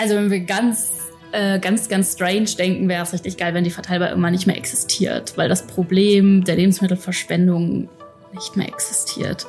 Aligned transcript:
Also 0.00 0.14
wenn 0.14 0.30
wir 0.30 0.40
ganz 0.40 0.92
äh, 1.32 1.58
ganz, 1.58 1.88
ganz 1.88 2.12
strange 2.12 2.46
denken, 2.56 2.88
wäre 2.88 3.02
es 3.02 3.12
richtig 3.12 3.36
geil, 3.36 3.52
wenn 3.52 3.64
die 3.64 3.70
Verteilbar 3.70 4.12
immer 4.12 4.30
nicht 4.30 4.46
mehr 4.46 4.56
existiert, 4.56 5.36
weil 5.36 5.48
das 5.48 5.66
Problem 5.66 6.44
der 6.44 6.54
Lebensmittelverschwendung 6.54 7.88
nicht 8.32 8.56
mehr 8.56 8.68
existiert. 8.68 9.46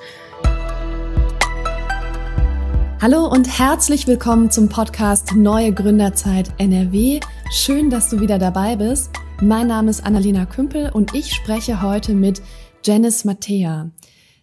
Hallo 2.99 3.27
und 3.27 3.59
herzlich 3.59 4.07
willkommen 4.07 4.49
zum 4.49 4.70
Podcast 4.70 5.35
Neue 5.35 5.71
Gründerzeit 5.71 6.50
NRW. 6.58 7.20
Schön, 7.52 7.92
dass 7.92 8.10
du 8.10 8.20
wieder 8.20 8.40
dabei 8.40 8.76
bist. 8.76 9.12
Mein 9.42 9.68
Name 9.68 9.92
ist 9.92 10.04
Annalena 10.04 10.46
Kümpel 10.47 10.90
und 10.92 11.13
ich 11.13 11.34
spreche 11.34 11.84
heute 11.84 12.13
mit 12.13 12.42
Janice 12.84 13.24
Mattea. 13.24 13.92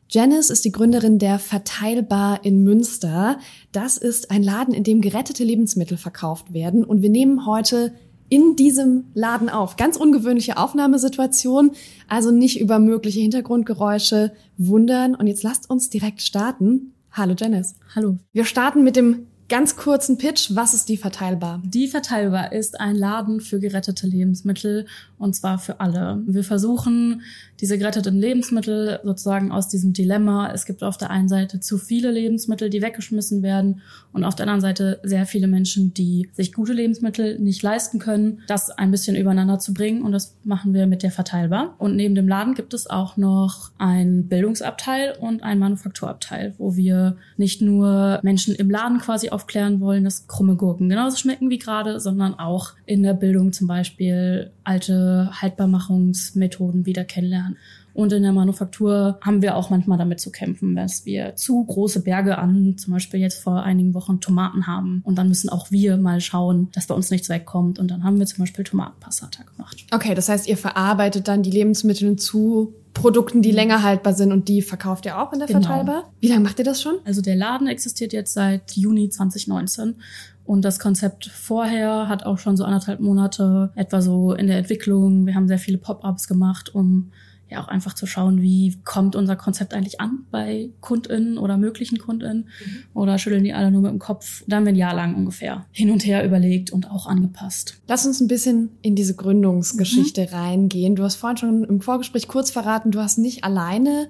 Janice 0.08 0.50
ist 0.50 0.64
die 0.64 0.72
Gründerin 0.72 1.18
der 1.18 1.38
Verteilbar 1.38 2.44
in 2.44 2.62
Münster. 2.62 3.38
Das 3.72 3.96
ist 3.96 4.30
ein 4.30 4.42
Laden, 4.42 4.72
in 4.72 4.84
dem 4.84 5.00
gerettete 5.00 5.42
Lebensmittel 5.42 5.96
verkauft 5.96 6.52
werden. 6.52 6.84
Und 6.84 7.02
wir 7.02 7.10
nehmen 7.10 7.44
heute 7.44 7.92
in 8.28 8.54
diesem 8.56 9.04
Laden 9.14 9.48
auf. 9.48 9.76
Ganz 9.76 9.96
ungewöhnliche 9.96 10.58
Aufnahmesituation, 10.58 11.72
also 12.08 12.30
nicht 12.30 12.60
über 12.60 12.78
mögliche 12.78 13.20
Hintergrundgeräusche 13.20 14.32
wundern. 14.56 15.16
Und 15.16 15.26
jetzt 15.26 15.42
lasst 15.42 15.68
uns 15.68 15.90
direkt 15.90 16.22
starten. 16.22 16.92
Hallo 17.10 17.34
Janice. 17.36 17.74
Hallo. 17.94 18.16
Wir 18.32 18.44
starten 18.44 18.84
mit 18.84 18.94
dem 18.94 19.26
Ganz 19.48 19.76
kurzen 19.76 20.18
Pitch, 20.18 20.50
was 20.56 20.74
ist 20.74 20.88
die 20.88 20.96
Verteilbar? 20.96 21.62
Die 21.64 21.86
Verteilbar 21.86 22.50
ist 22.50 22.80
ein 22.80 22.96
Laden 22.96 23.40
für 23.40 23.60
gerettete 23.60 24.04
Lebensmittel 24.08 24.86
und 25.18 25.36
zwar 25.36 25.60
für 25.60 25.78
alle. 25.78 26.20
Wir 26.26 26.42
versuchen, 26.42 27.22
diese 27.60 27.78
geretteten 27.78 28.18
Lebensmittel 28.18 28.98
sozusagen 29.04 29.52
aus 29.52 29.68
diesem 29.68 29.92
Dilemma, 29.92 30.50
es 30.52 30.66
gibt 30.66 30.82
auf 30.82 30.98
der 30.98 31.10
einen 31.10 31.28
Seite 31.28 31.60
zu 31.60 31.78
viele 31.78 32.10
Lebensmittel, 32.10 32.70
die 32.70 32.82
weggeschmissen 32.82 33.44
werden 33.44 33.82
und 34.12 34.24
auf 34.24 34.34
der 34.34 34.44
anderen 34.44 34.60
Seite 34.60 34.98
sehr 35.04 35.26
viele 35.26 35.46
Menschen, 35.46 35.94
die 35.94 36.28
sich 36.32 36.52
gute 36.52 36.72
Lebensmittel 36.72 37.38
nicht 37.38 37.62
leisten 37.62 38.00
können, 38.00 38.40
das 38.48 38.70
ein 38.70 38.90
bisschen 38.90 39.14
übereinander 39.14 39.60
zu 39.60 39.72
bringen 39.72 40.02
und 40.02 40.10
das 40.10 40.34
machen 40.42 40.74
wir 40.74 40.88
mit 40.88 41.04
der 41.04 41.12
Verteilbar. 41.12 41.76
Und 41.78 41.94
neben 41.94 42.16
dem 42.16 42.26
Laden 42.26 42.54
gibt 42.54 42.74
es 42.74 42.90
auch 42.90 43.16
noch 43.16 43.70
ein 43.78 44.26
Bildungsabteil 44.26 45.16
und 45.20 45.44
ein 45.44 45.60
Manufakturabteil, 45.60 46.54
wo 46.58 46.74
wir 46.74 47.16
nicht 47.36 47.62
nur 47.62 48.18
Menschen 48.24 48.56
im 48.56 48.70
Laden 48.70 48.98
quasi 48.98 49.30
aufklären 49.36 49.80
wollen, 49.80 50.02
dass 50.02 50.26
krumme 50.26 50.56
Gurken 50.56 50.88
genauso 50.88 51.18
schmecken 51.18 51.50
wie 51.50 51.58
gerade, 51.58 52.00
sondern 52.00 52.38
auch 52.38 52.72
in 52.86 53.02
der 53.02 53.14
Bildung 53.14 53.52
zum 53.52 53.66
Beispiel 53.66 54.50
alte 54.64 55.30
Haltbarmachungsmethoden 55.30 56.86
wieder 56.86 57.04
kennenlernen. 57.04 57.58
Und 57.96 58.12
in 58.12 58.22
der 58.22 58.32
Manufaktur 58.32 59.18
haben 59.22 59.40
wir 59.40 59.56
auch 59.56 59.70
manchmal 59.70 59.96
damit 59.96 60.20
zu 60.20 60.30
kämpfen, 60.30 60.76
dass 60.76 61.06
wir 61.06 61.34
zu 61.34 61.64
große 61.64 62.02
Berge 62.02 62.36
an, 62.36 62.76
zum 62.76 62.92
Beispiel 62.92 63.20
jetzt 63.20 63.42
vor 63.42 63.62
einigen 63.62 63.94
Wochen 63.94 64.20
Tomaten 64.20 64.66
haben. 64.66 65.00
Und 65.02 65.16
dann 65.16 65.28
müssen 65.28 65.48
auch 65.48 65.70
wir 65.70 65.96
mal 65.96 66.20
schauen, 66.20 66.68
dass 66.74 66.86
bei 66.86 66.94
uns 66.94 67.10
nichts 67.10 67.30
wegkommt. 67.30 67.78
Und 67.78 67.90
dann 67.90 68.04
haben 68.04 68.18
wir 68.18 68.26
zum 68.26 68.40
Beispiel 68.40 68.64
Tomatenpassata 68.64 69.44
gemacht. 69.44 69.86
Okay, 69.92 70.14
das 70.14 70.28
heißt, 70.28 70.46
ihr 70.46 70.58
verarbeitet 70.58 71.26
dann 71.26 71.42
die 71.42 71.50
Lebensmittel 71.50 72.16
zu 72.16 72.74
Produkten, 72.92 73.40
die 73.40 73.50
länger 73.50 73.82
haltbar 73.82 74.12
sind 74.12 74.30
und 74.30 74.48
die 74.48 74.60
verkauft 74.60 75.06
ihr 75.06 75.18
auch 75.18 75.32
in 75.32 75.38
der 75.38 75.48
genau. 75.48 75.60
Verteilbar? 75.60 76.12
Wie 76.20 76.28
lange 76.28 76.40
macht 76.40 76.58
ihr 76.58 76.66
das 76.66 76.82
schon? 76.82 76.96
Also 77.06 77.22
der 77.22 77.36
Laden 77.36 77.66
existiert 77.66 78.12
jetzt 78.12 78.34
seit 78.34 78.72
Juni 78.72 79.08
2019 79.08 79.94
und 80.44 80.66
das 80.66 80.78
Konzept 80.78 81.26
vorher 81.26 82.08
hat 82.08 82.24
auch 82.24 82.38
schon 82.38 82.58
so 82.58 82.64
anderthalb 82.64 83.00
Monate 83.00 83.72
etwa 83.74 84.02
so 84.02 84.32
in 84.32 84.46
der 84.48 84.58
Entwicklung. 84.58 85.26
Wir 85.26 85.34
haben 85.34 85.48
sehr 85.48 85.58
viele 85.58 85.78
Pop-ups 85.78 86.28
gemacht, 86.28 86.74
um 86.74 87.10
ja 87.48 87.62
auch 87.62 87.68
einfach 87.68 87.94
zu 87.94 88.06
schauen, 88.06 88.42
wie 88.42 88.76
kommt 88.84 89.14
unser 89.14 89.36
Konzept 89.36 89.72
eigentlich 89.72 90.00
an 90.00 90.26
bei 90.30 90.70
KundInnen 90.80 91.38
oder 91.38 91.56
möglichen 91.56 91.98
KundInnen 91.98 92.48
mhm. 92.48 92.82
oder 92.92 93.18
schütteln 93.18 93.44
die 93.44 93.52
alle 93.52 93.70
nur 93.70 93.82
mit 93.82 93.90
dem 93.92 93.98
Kopf. 93.98 94.42
Da 94.46 94.56
haben 94.56 94.64
wir 94.64 94.72
ein 94.72 94.76
Jahr 94.76 94.94
lang 94.94 95.14
ungefähr 95.14 95.66
hin 95.70 95.90
und 95.90 96.04
her 96.04 96.24
überlegt 96.24 96.70
und 96.70 96.90
auch 96.90 97.06
angepasst. 97.06 97.80
Lass 97.86 98.06
uns 98.06 98.20
ein 98.20 98.28
bisschen 98.28 98.70
in 98.82 98.96
diese 98.96 99.14
Gründungsgeschichte 99.14 100.22
mhm. 100.22 100.34
reingehen. 100.34 100.96
Du 100.96 101.04
hast 101.04 101.16
vorhin 101.16 101.36
schon 101.36 101.64
im 101.64 101.80
Vorgespräch 101.80 102.26
kurz 102.26 102.50
verraten, 102.50 102.90
du 102.90 103.00
hast 103.00 103.18
nicht 103.18 103.44
alleine 103.44 104.08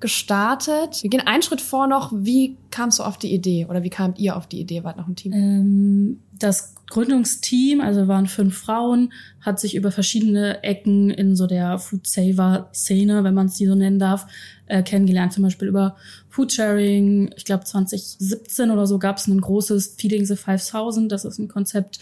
gestartet. 0.00 1.02
Wir 1.02 1.10
gehen 1.10 1.26
einen 1.26 1.42
Schritt 1.42 1.60
vor 1.60 1.86
noch. 1.86 2.12
Wie 2.14 2.56
kamst 2.76 2.98
du 2.98 3.04
auf 3.04 3.16
die 3.16 3.32
Idee 3.32 3.66
oder 3.66 3.82
wie 3.82 3.90
kamt 3.90 4.18
ihr 4.18 4.36
auf 4.36 4.46
die 4.46 4.60
Idee? 4.60 4.84
Wart 4.84 4.98
noch 4.98 5.08
ein 5.08 5.16
Team? 5.16 5.32
Ähm, 5.32 6.20
das 6.38 6.74
Gründungsteam, 6.90 7.80
also 7.80 8.06
waren 8.06 8.26
fünf 8.26 8.58
Frauen, 8.58 9.14
hat 9.40 9.58
sich 9.58 9.74
über 9.74 9.90
verschiedene 9.90 10.62
Ecken 10.62 11.08
in 11.08 11.36
so 11.36 11.46
der 11.46 11.78
Food 11.78 12.06
Saver 12.06 12.68
Szene, 12.74 13.24
wenn 13.24 13.32
man 13.32 13.46
es 13.46 13.54
die 13.54 13.66
so 13.66 13.74
nennen 13.74 13.98
darf, 13.98 14.26
äh, 14.66 14.82
kennengelernt. 14.82 15.32
Zum 15.32 15.42
Beispiel 15.42 15.68
über 15.68 15.96
Foodsharing. 16.28 17.30
Ich 17.36 17.46
glaube 17.46 17.64
2017 17.64 18.70
oder 18.70 18.86
so 18.86 18.98
gab 18.98 19.16
es 19.16 19.26
ein 19.26 19.40
großes 19.40 19.94
Feeding 19.96 20.26
the 20.26 20.36
5000. 20.36 21.10
Das 21.10 21.24
ist 21.24 21.38
ein 21.38 21.48
Konzept, 21.48 21.98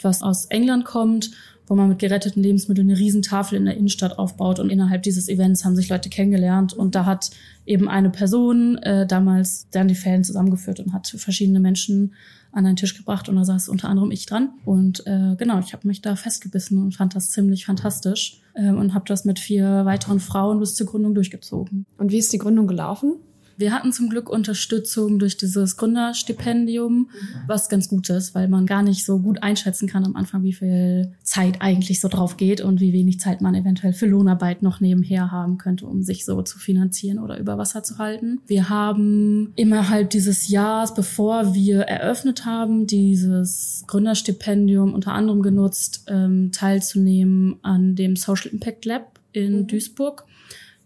was 0.00 0.22
aus 0.22 0.46
England 0.46 0.84
kommt 0.84 1.32
wo 1.66 1.76
man 1.76 1.88
mit 1.88 2.00
geretteten 2.00 2.42
Lebensmitteln 2.42 2.90
eine 2.90 2.98
Riesentafel 2.98 3.56
in 3.56 3.64
der 3.64 3.76
Innenstadt 3.76 4.18
aufbaut 4.18 4.58
und 4.58 4.68
innerhalb 4.68 5.02
dieses 5.02 5.28
Events 5.28 5.64
haben 5.64 5.76
sich 5.76 5.88
Leute 5.88 6.10
kennengelernt 6.10 6.74
und 6.74 6.94
da 6.94 7.06
hat 7.06 7.30
eben 7.66 7.88
eine 7.88 8.10
Person 8.10 8.78
äh, 8.78 9.06
damals 9.06 9.68
dann 9.70 9.88
die 9.88 9.94
Fällen 9.94 10.24
zusammengeführt 10.24 10.80
und 10.80 10.92
hat 10.92 11.08
verschiedene 11.08 11.60
Menschen 11.60 12.14
an 12.52 12.66
einen 12.66 12.76
Tisch 12.76 12.96
gebracht 12.96 13.28
und 13.28 13.36
da 13.36 13.44
saß 13.44 13.68
unter 13.68 13.88
anderem 13.88 14.10
ich 14.10 14.26
dran 14.26 14.50
und 14.64 15.06
äh, 15.06 15.36
genau, 15.36 15.58
ich 15.60 15.72
habe 15.72 15.88
mich 15.88 16.02
da 16.02 16.16
festgebissen 16.16 16.82
und 16.82 16.94
fand 16.94 17.16
das 17.16 17.30
ziemlich 17.30 17.64
fantastisch 17.64 18.40
äh, 18.54 18.70
und 18.70 18.94
habe 18.94 19.06
das 19.06 19.24
mit 19.24 19.38
vier 19.38 19.84
weiteren 19.84 20.20
Frauen 20.20 20.60
bis 20.60 20.74
zur 20.74 20.86
Gründung 20.86 21.14
durchgezogen. 21.14 21.86
Und 21.96 22.12
wie 22.12 22.18
ist 22.18 22.32
die 22.32 22.38
Gründung 22.38 22.66
gelaufen? 22.66 23.14
Wir 23.62 23.72
hatten 23.72 23.92
zum 23.92 24.08
Glück 24.08 24.28
Unterstützung 24.28 25.20
durch 25.20 25.36
dieses 25.36 25.76
Gründerstipendium, 25.76 27.10
was 27.46 27.68
ganz 27.68 27.88
gut 27.88 28.10
ist, 28.10 28.34
weil 28.34 28.48
man 28.48 28.66
gar 28.66 28.82
nicht 28.82 29.04
so 29.04 29.20
gut 29.20 29.40
einschätzen 29.44 29.86
kann 29.86 30.04
am 30.04 30.16
Anfang, 30.16 30.42
wie 30.42 30.52
viel 30.52 31.12
Zeit 31.22 31.62
eigentlich 31.62 32.00
so 32.00 32.08
drauf 32.08 32.36
geht 32.36 32.60
und 32.60 32.80
wie 32.80 32.92
wenig 32.92 33.20
Zeit 33.20 33.40
man 33.40 33.54
eventuell 33.54 33.92
für 33.92 34.06
Lohnarbeit 34.06 34.62
noch 34.62 34.80
nebenher 34.80 35.30
haben 35.30 35.58
könnte, 35.58 35.86
um 35.86 36.02
sich 36.02 36.24
so 36.24 36.42
zu 36.42 36.58
finanzieren 36.58 37.20
oder 37.20 37.38
über 37.38 37.56
Wasser 37.56 37.84
zu 37.84 37.98
halten. 37.98 38.40
Wir 38.48 38.68
haben 38.68 39.52
innerhalb 39.54 40.10
dieses 40.10 40.48
Jahres, 40.48 40.92
bevor 40.92 41.54
wir 41.54 41.82
eröffnet 41.82 42.44
haben, 42.44 42.88
dieses 42.88 43.84
Gründerstipendium 43.86 44.92
unter 44.92 45.12
anderem 45.12 45.40
genutzt, 45.40 46.06
ähm, 46.08 46.50
teilzunehmen 46.50 47.60
an 47.62 47.94
dem 47.94 48.16
Social 48.16 48.50
Impact 48.50 48.86
Lab 48.86 49.20
in 49.30 49.60
mhm. 49.60 49.66
Duisburg 49.68 50.24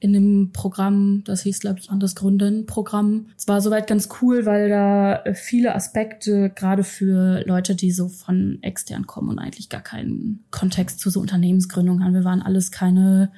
in 0.06 0.12
dem 0.12 0.52
Programm, 0.52 1.24
das 1.24 1.42
hieß, 1.42 1.58
glaube 1.58 1.80
ich, 1.80 1.90
anders 1.90 2.14
Gründen-Programm. 2.14 3.26
Es 3.36 3.48
war 3.48 3.60
soweit 3.60 3.88
ganz 3.88 4.08
cool, 4.22 4.46
weil 4.46 4.68
da 4.68 5.24
viele 5.34 5.74
Aspekte, 5.74 6.50
gerade 6.54 6.84
für 6.84 7.42
Leute, 7.44 7.74
die 7.74 7.90
so 7.90 8.08
von 8.08 8.58
extern 8.62 9.08
kommen 9.08 9.30
und 9.30 9.40
eigentlich 9.40 9.68
gar 9.68 9.80
keinen 9.80 10.44
Kontext 10.52 11.00
zu 11.00 11.10
so 11.10 11.20
Unternehmensgründung 11.20 12.04
haben. 12.04 12.14
Wir 12.14 12.24
waren 12.24 12.40
alles 12.40 12.70
keine 12.70 13.32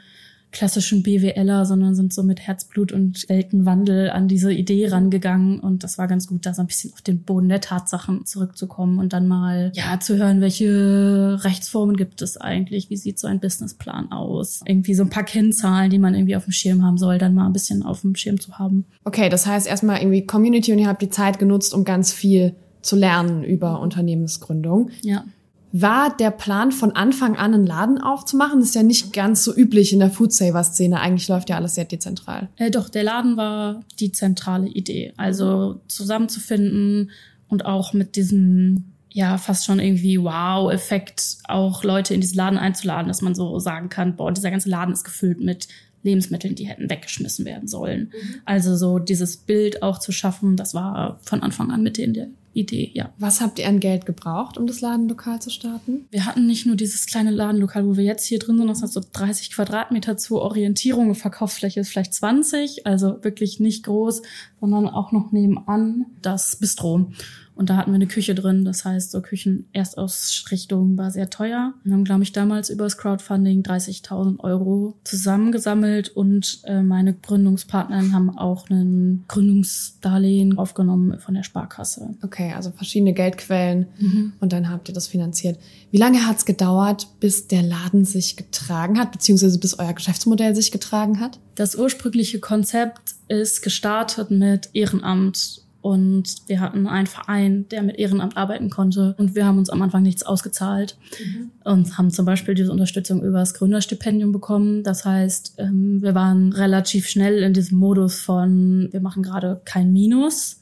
klassischen 0.50 1.02
BWLer, 1.02 1.66
sondern 1.66 1.94
sind 1.94 2.12
so 2.12 2.22
mit 2.22 2.40
Herzblut 2.40 2.92
und 2.92 3.28
Weltenwandel 3.28 4.10
an 4.10 4.28
diese 4.28 4.52
Idee 4.52 4.88
rangegangen. 4.88 5.60
Und 5.60 5.84
das 5.84 5.98
war 5.98 6.08
ganz 6.08 6.26
gut, 6.26 6.46
da 6.46 6.54
so 6.54 6.62
ein 6.62 6.66
bisschen 6.66 6.92
auf 6.92 7.02
den 7.02 7.22
Boden 7.22 7.48
der 7.48 7.60
Tatsachen 7.60 8.24
zurückzukommen 8.24 8.98
und 8.98 9.12
dann 9.12 9.28
mal, 9.28 9.72
ja, 9.74 10.00
zu 10.00 10.16
hören, 10.16 10.40
welche 10.40 11.38
Rechtsformen 11.44 11.96
gibt 11.96 12.22
es 12.22 12.36
eigentlich? 12.36 12.88
Wie 12.88 12.96
sieht 12.96 13.18
so 13.18 13.26
ein 13.26 13.40
Businessplan 13.40 14.10
aus? 14.10 14.60
Irgendwie 14.64 14.94
so 14.94 15.02
ein 15.02 15.10
paar 15.10 15.24
Kennzahlen, 15.24 15.90
die 15.90 15.98
man 15.98 16.14
irgendwie 16.14 16.36
auf 16.36 16.44
dem 16.44 16.52
Schirm 16.52 16.82
haben 16.82 16.98
soll, 16.98 17.18
dann 17.18 17.34
mal 17.34 17.46
ein 17.46 17.52
bisschen 17.52 17.82
auf 17.82 18.00
dem 18.00 18.14
Schirm 18.14 18.40
zu 18.40 18.58
haben. 18.58 18.86
Okay, 19.04 19.28
das 19.28 19.46
heißt 19.46 19.66
erstmal 19.66 20.00
irgendwie 20.00 20.24
Community 20.24 20.72
und 20.72 20.78
ihr 20.78 20.88
habt 20.88 21.02
die 21.02 21.10
Zeit 21.10 21.38
genutzt, 21.38 21.74
um 21.74 21.84
ganz 21.84 22.12
viel 22.12 22.54
zu 22.80 22.96
lernen 22.96 23.44
über 23.44 23.80
Unternehmensgründung. 23.80 24.90
Ja. 25.02 25.24
War 25.72 26.16
der 26.16 26.30
Plan 26.30 26.72
von 26.72 26.92
Anfang 26.92 27.36
an 27.36 27.52
einen 27.52 27.66
Laden 27.66 28.00
aufzumachen? 28.00 28.60
Das 28.60 28.70
ist 28.70 28.74
ja 28.74 28.82
nicht 28.82 29.12
ganz 29.12 29.44
so 29.44 29.54
üblich 29.54 29.92
in 29.92 29.98
der 29.98 30.10
Foodsaver-Szene. 30.10 30.98
Eigentlich 30.98 31.28
läuft 31.28 31.50
ja 31.50 31.56
alles 31.56 31.74
sehr 31.74 31.84
dezentral. 31.84 32.48
Äh, 32.56 32.70
doch, 32.70 32.88
der 32.88 33.04
Laden 33.04 33.36
war 33.36 33.80
die 34.00 34.12
zentrale 34.12 34.68
Idee. 34.68 35.12
Also 35.16 35.80
zusammenzufinden 35.88 37.10
und 37.48 37.66
auch 37.66 37.92
mit 37.92 38.16
diesem, 38.16 38.92
ja, 39.10 39.36
fast 39.36 39.66
schon 39.66 39.78
irgendwie 39.78 40.22
Wow-Effekt 40.22 41.38
auch 41.44 41.84
Leute 41.84 42.14
in 42.14 42.22
diesen 42.22 42.36
Laden 42.36 42.58
einzuladen, 42.58 43.08
dass 43.08 43.20
man 43.20 43.34
so 43.34 43.58
sagen 43.58 43.90
kann, 43.90 44.16
boah, 44.16 44.32
dieser 44.32 44.50
ganze 44.50 44.70
Laden 44.70 44.94
ist 44.94 45.04
gefüllt 45.04 45.40
mit 45.40 45.68
Lebensmitteln, 46.02 46.54
die 46.54 46.66
hätten 46.66 46.90
weggeschmissen 46.90 47.44
werden 47.44 47.68
sollen. 47.68 48.12
Mhm. 48.12 48.34
Also 48.44 48.76
so 48.76 48.98
dieses 48.98 49.36
Bild 49.36 49.82
auch 49.82 49.98
zu 49.98 50.12
schaffen, 50.12 50.56
das 50.56 50.74
war 50.74 51.18
von 51.22 51.42
Anfang 51.42 51.70
an 51.70 51.82
mit 51.82 51.98
in 51.98 52.14
der 52.14 52.28
Idee, 52.54 52.90
ja. 52.92 53.12
Was 53.18 53.40
habt 53.40 53.58
ihr 53.58 53.68
an 53.68 53.78
Geld 53.78 54.04
gebraucht, 54.04 54.58
um 54.58 54.66
das 54.66 54.80
Ladenlokal 54.80 55.40
zu 55.40 55.50
starten? 55.50 56.06
Wir 56.10 56.24
hatten 56.24 56.46
nicht 56.46 56.66
nur 56.66 56.76
dieses 56.76 57.06
kleine 57.06 57.30
Ladenlokal, 57.30 57.86
wo 57.86 57.96
wir 57.96 58.04
jetzt 58.04 58.26
hier 58.26 58.38
drin 58.38 58.58
sind, 58.58 58.66
das 58.66 58.82
hat 58.82 58.90
so 58.90 59.00
30 59.12 59.52
Quadratmeter 59.52 60.16
zur 60.16 60.42
Orientierung. 60.42 61.14
Verkaufsfläche 61.14 61.80
ist 61.80 61.90
vielleicht 61.90 62.14
20, 62.14 62.86
also 62.86 63.22
wirklich 63.22 63.60
nicht 63.60 63.84
groß, 63.84 64.22
sondern 64.60 64.88
auch 64.88 65.12
noch 65.12 65.30
nebenan 65.30 66.06
das 66.20 66.56
Bistro. 66.56 67.12
Und 67.58 67.68
da 67.68 67.76
hatten 67.76 67.90
wir 67.90 67.96
eine 67.96 68.06
Küche 68.06 68.34
drin. 68.34 68.64
Das 68.64 68.86
heißt, 68.86 69.10
so 69.10 69.20
Küchenerstausrichtung 69.20 70.96
war 70.96 71.10
sehr 71.10 71.28
teuer. 71.28 71.74
Wir 71.84 71.92
haben, 71.92 72.04
glaube 72.04 72.22
ich, 72.22 72.32
damals 72.32 72.70
übers 72.70 72.96
Crowdfunding 72.96 73.62
30.000 73.62 74.40
Euro 74.40 74.96
zusammengesammelt 75.04 76.08
und 76.08 76.60
äh, 76.64 76.82
meine 76.82 77.12
Gründungspartnerin 77.12 78.14
haben 78.14 78.30
auch 78.38 78.70
einen 78.70 79.24
Gründungsdarlehen 79.28 80.56
aufgenommen 80.56 81.18
von 81.18 81.34
der 81.34 81.42
Sparkasse. 81.42 82.14
Okay. 82.22 82.38
Okay, 82.38 82.52
also 82.54 82.70
verschiedene 82.70 83.14
Geldquellen 83.14 83.88
mhm. 83.98 84.32
und 84.38 84.52
dann 84.52 84.70
habt 84.70 84.88
ihr 84.88 84.94
das 84.94 85.08
finanziert. 85.08 85.58
Wie 85.90 85.96
lange 85.96 86.24
hat 86.24 86.36
es 86.36 86.44
gedauert, 86.44 87.08
bis 87.18 87.48
der 87.48 87.64
Laden 87.64 88.04
sich 88.04 88.36
getragen 88.36 88.96
hat, 88.96 89.10
beziehungsweise 89.10 89.58
bis 89.58 89.76
euer 89.76 89.92
Geschäftsmodell 89.92 90.54
sich 90.54 90.70
getragen 90.70 91.18
hat? 91.18 91.40
Das 91.56 91.74
ursprüngliche 91.74 92.38
Konzept 92.38 93.16
ist 93.26 93.62
gestartet 93.62 94.30
mit 94.30 94.70
Ehrenamt 94.72 95.62
und 95.80 96.48
wir 96.48 96.60
hatten 96.60 96.86
einen 96.86 97.06
Verein, 97.06 97.68
der 97.68 97.82
mit 97.82 97.98
Ehrenamt 97.98 98.36
arbeiten 98.36 98.68
konnte. 98.68 99.14
Und 99.16 99.34
wir 99.36 99.46
haben 99.46 99.58
uns 99.58 99.70
am 99.70 99.80
Anfang 99.80 100.02
nichts 100.02 100.24
ausgezahlt 100.24 100.96
mhm. 101.20 101.50
und 101.64 101.96
haben 101.96 102.10
zum 102.10 102.26
Beispiel 102.26 102.54
diese 102.54 102.72
Unterstützung 102.72 103.22
über 103.22 103.38
das 103.38 103.54
Gründerstipendium 103.54 104.32
bekommen. 104.32 104.82
Das 104.82 105.04
heißt, 105.04 105.54
ähm, 105.58 106.02
wir 106.02 106.14
waren 106.14 106.52
relativ 106.52 107.08
schnell 107.08 107.42
in 107.42 107.52
diesem 107.52 107.78
Modus 107.78 108.20
von, 108.20 108.88
wir 108.90 109.00
machen 109.00 109.22
gerade 109.22 109.60
kein 109.64 109.92
Minus. 109.92 110.60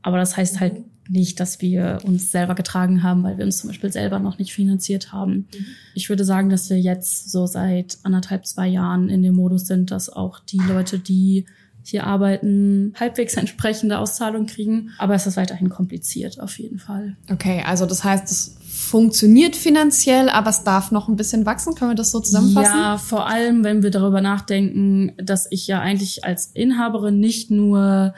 Aber 0.00 0.16
das 0.16 0.36
heißt 0.36 0.58
halt 0.58 0.84
nicht, 1.08 1.38
dass 1.38 1.60
wir 1.60 1.98
uns 2.04 2.32
selber 2.32 2.54
getragen 2.54 3.02
haben, 3.02 3.22
weil 3.22 3.38
wir 3.38 3.44
uns 3.44 3.58
zum 3.58 3.68
Beispiel 3.68 3.92
selber 3.92 4.18
noch 4.18 4.38
nicht 4.38 4.52
finanziert 4.54 5.12
haben. 5.12 5.48
Mhm. 5.52 5.66
Ich 5.94 6.08
würde 6.08 6.24
sagen, 6.24 6.48
dass 6.48 6.70
wir 6.70 6.80
jetzt 6.80 7.30
so 7.30 7.46
seit 7.46 7.98
anderthalb, 8.04 8.46
zwei 8.46 8.68
Jahren 8.68 9.08
in 9.10 9.22
dem 9.22 9.34
Modus 9.34 9.66
sind, 9.66 9.90
dass 9.90 10.08
auch 10.08 10.40
die 10.40 10.60
Leute, 10.66 10.98
die 10.98 11.44
hier 11.88 12.06
arbeiten, 12.06 12.94
halbwegs 12.98 13.34
entsprechende 13.36 13.98
Auszahlung 13.98 14.46
kriegen. 14.46 14.90
Aber 14.98 15.14
es 15.14 15.26
ist 15.26 15.36
weiterhin 15.36 15.68
kompliziert, 15.68 16.40
auf 16.40 16.58
jeden 16.58 16.78
Fall. 16.78 17.16
Okay, 17.30 17.62
also 17.66 17.86
das 17.86 18.04
heißt, 18.04 18.30
es 18.30 18.56
funktioniert 18.66 19.56
finanziell, 19.56 20.28
aber 20.28 20.50
es 20.50 20.62
darf 20.62 20.90
noch 20.90 21.08
ein 21.08 21.16
bisschen 21.16 21.46
wachsen. 21.46 21.74
Können 21.74 21.92
wir 21.92 21.96
das 21.96 22.10
so 22.10 22.20
zusammenfassen? 22.20 22.78
Ja, 22.78 22.98
vor 22.98 23.26
allem, 23.26 23.64
wenn 23.64 23.82
wir 23.82 23.90
darüber 23.90 24.20
nachdenken, 24.20 25.12
dass 25.16 25.46
ich 25.50 25.66
ja 25.66 25.80
eigentlich 25.80 26.24
als 26.24 26.50
Inhaberin 26.54 27.18
nicht 27.18 27.50
nur 27.50 28.14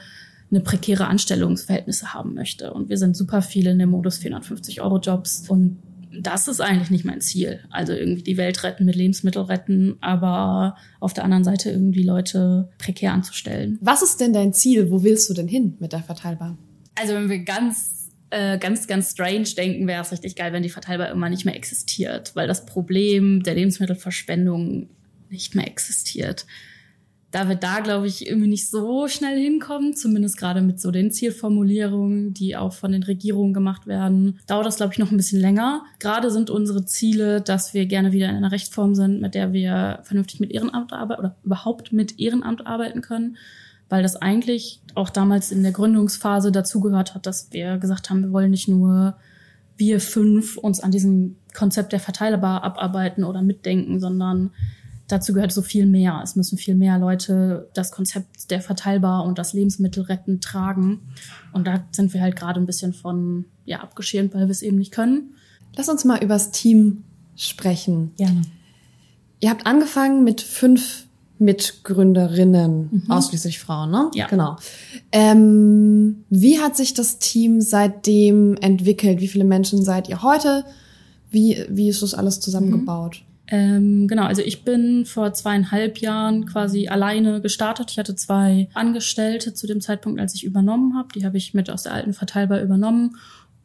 eine 0.51 0.61
prekäre 0.61 1.07
Anstellungsverhältnisse 1.07 2.15
haben 2.15 2.35
möchte. 2.35 2.73
Und 2.73 2.89
wir 2.89 2.97
sind 2.97 3.17
super 3.17 3.43
viele 3.43 3.71
in 3.71 3.79
dem 3.79 3.91
Modus 3.91 4.19
450 4.19 4.81
Euro 4.81 4.99
Jobs 4.99 5.45
und 5.49 5.79
das 6.13 6.49
ist 6.49 6.61
eigentlich 6.61 6.91
nicht 6.91 7.05
mein 7.05 7.21
Ziel. 7.21 7.61
Also 7.71 7.93
irgendwie 7.93 8.23
die 8.23 8.37
Welt 8.37 8.63
retten 8.65 8.85
mit 8.85 8.97
Lebensmittel 8.97 9.43
retten, 9.43 9.97
aber 10.01 10.77
auf 11.01 11.13
der 11.13 11.25
anderen 11.25 11.45
Seite 11.45 11.71
irgendwie 11.71 12.03
Leute 12.03 12.71
prekär 12.79 13.13
anzustellen. 13.13 13.79
Was 13.81 14.03
ist 14.03 14.21
denn 14.21 14.33
dein 14.33 14.53
Ziel? 14.53 14.91
Wo 14.91 15.03
willst 15.03 15.29
du 15.29 15.35
denn 15.35 15.49
hin 15.49 15.77
mit 15.81 15.93
der 15.93 16.03
Verteilbar? 16.03 16.57
Also 16.95 17.15
wenn 17.15 17.29
wir 17.29 17.41
ganz 17.41 18.11
äh, 18.31 18.59
ganz, 18.59 18.87
ganz 18.87 19.13
strange 19.13 19.49
denken, 19.57 19.87
wäre 19.87 20.03
es 20.03 20.13
richtig 20.13 20.37
geil, 20.37 20.53
wenn 20.53 20.63
die 20.63 20.69
Verteilbar 20.69 21.11
immer 21.11 21.31
nicht 21.31 21.45
mehr 21.45 21.57
existiert, 21.57 22.37
weil 22.37 22.47
das 22.47 22.67
Problem 22.67 23.43
der 23.43 23.55
Lebensmittelverschwendung 23.55 24.89
nicht 25.31 25.55
mehr 25.55 25.67
existiert 25.67 26.47
da 27.31 27.49
wir 27.49 27.57
da, 27.57 27.81
glaube 27.81 28.07
ich, 28.07 28.27
irgendwie 28.27 28.49
nicht 28.49 28.71
so 28.71 29.07
schnell 29.07 29.39
hinkommen, 29.39 29.95
zumindest 29.95 30.39
gerade 30.39 30.63
mit 30.63 30.81
so 30.81 30.91
den 30.91 31.11
Zielformulierungen, 31.11 32.33
die 32.33 32.57
auch 32.57 32.73
von 32.73 32.93
den 32.93 33.03
Regierungen 33.03 33.53
gemacht 33.53 33.87
werden, 33.87 34.39
dauert 34.47 34.65
das, 34.65 34.77
glaube 34.77 34.95
ich, 34.95 34.99
noch 34.99 35.11
ein 35.11 35.19
bisschen 35.19 35.41
länger. 35.41 35.83
Gerade 35.99 36.31
sind 36.31 36.49
unsere 36.49 36.87
Ziele, 36.87 37.43
dass 37.43 37.75
wir 37.75 37.85
gerne 37.85 38.13
wieder 38.13 38.31
in 38.31 38.37
einer 38.37 38.53
Rechtsform 38.53 38.95
sind, 38.95 39.21
mit 39.21 39.35
der 39.35 39.53
wir 39.53 40.01
vernünftig 40.05 40.41
mit 40.41 40.53
Ehrenamt 40.53 40.95
arbeiten 40.95 41.21
oder 41.21 41.37
überhaupt 41.45 41.93
mit 41.93 42.19
Ehrenamt 42.19 42.67
arbeiten 42.67 43.03
können, 43.03 43.37
weil 43.91 44.03
das 44.03 44.17
eigentlich 44.17 44.81
auch 44.95 45.11
damals 45.11 45.53
in 45.53 45.63
der 45.63 45.73
Gründungsphase 45.73 46.51
dazugehört 46.51 47.15
hat, 47.15 47.27
dass 47.27 47.49
wir 47.53 47.77
gesagt 47.77 48.09
haben, 48.09 48.23
wir 48.23 48.33
wollen 48.33 48.51
nicht 48.51 48.69
nur 48.69 49.17
wir 49.77 50.01
fünf 50.01 50.57
uns 50.57 50.81
an 50.81 50.91
diesem 50.91 51.37
Konzept 51.55 51.93
der 51.93 52.01
Verteilerbar 52.01 52.65
abarbeiten 52.65 53.23
oder 53.23 53.43
mitdenken, 53.43 54.01
sondern 54.01 54.51
dazu 55.09 55.33
gehört 55.33 55.53
so 55.53 55.63
viel 55.63 55.87
mehr. 55.87 56.21
Es 56.23 56.37
müssen 56.37 56.59
viel 56.59 56.75
mehr 56.75 56.99
Leute 56.99 57.69
das 57.75 57.91
Konzept 57.91 58.51
der 58.51 58.61
Verteilbar 58.61 59.25
und 59.25 59.39
das 59.39 59.53
Lebensmittel 59.53 60.05
retten 60.05 60.41
tragen. 60.41 61.01
Und 61.53 61.67
da 61.67 61.85
sind 61.91 62.15
wir 62.15 62.21
halt 62.21 62.37
gerade 62.37 62.61
ein 62.61 62.67
bisschen 62.67 62.93
von 62.93 63.47
ja, 63.65 63.81
abgeschirmt, 63.81 64.35
weil 64.35 64.43
wir 64.43 64.51
es 64.51 64.63
eben 64.63 64.79
nicht 64.79 64.93
können. 64.93 65.35
Lass 65.75 65.89
uns 65.89 66.05
mal 66.05 66.23
übers 66.23 66.51
Team 66.51 67.05
sprechen. 67.37 68.13
Gerne. 68.17 68.43
Ihr 69.41 69.51
habt 69.51 69.67
angefangen 69.67 70.25
mit 70.25 70.41
fünf 70.41 71.07
Mitgründerinnen, 71.39 72.89
mhm. 72.91 73.11
ausschließlich 73.11 73.61
Frauen, 73.61 73.93
ne? 73.93 74.11
Ja. 74.15 74.27
Genau. 74.27 74.57
Ähm, 75.13 76.25
wie 76.31 76.59
hat 76.59 76.77
sich 76.77 76.95
das 76.95 77.21
Team 77.21 77.61
seitdem 77.61 78.57
entwickelt? 78.57 79.21
Wie 79.21 79.29
viele 79.29 79.45
Menschen 79.45 79.85
seid 79.85 80.09
ihr 80.09 80.23
heute? 80.23 80.65
Wie, 81.31 81.65
wie 81.69 81.89
ist 81.89 82.03
das 82.03 82.15
alles 82.15 82.41
zusammengebaut? 82.41 83.23
Mhm. 83.23 83.28
Ähm, 83.51 84.09
genau, 84.09 84.25
also 84.25 84.43
ich 84.43 84.65
bin 84.65 85.07
vor 85.07 85.33
zweieinhalb 85.33 85.99
Jahren 85.99 86.47
quasi 86.47 86.89
alleine 86.89 87.41
gestartet. 87.41 87.91
Ich 87.91 87.99
hatte 87.99 88.15
zwei 88.15 88.69
Angestellte 88.75 89.55
zu 89.55 89.67
dem 89.67 89.81
Zeitpunkt, 89.81 90.21
als 90.21 90.35
ich 90.35 90.45
übernommen 90.45 90.97
habe. 90.97 91.09
Die 91.15 91.25
habe 91.25 91.39
ich 91.39 91.55
mit 91.55 91.71
aus 91.71 91.85
der 91.85 91.95
alten 91.95 92.13
Verteilbar 92.13 92.61
übernommen. 92.61 93.17